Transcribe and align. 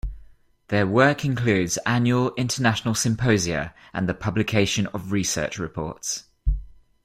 Their 0.69 0.87
work 0.87 1.23
includes 1.23 1.77
annual 1.85 2.33
international 2.33 2.95
symposia 2.95 3.75
and 3.93 4.09
the 4.09 4.15
publication 4.15 4.87
of 4.87 5.11
research 5.11 5.59
reports. 5.59 6.23